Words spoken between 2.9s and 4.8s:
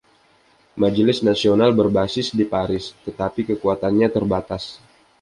tetapi kekuatannya terbatas.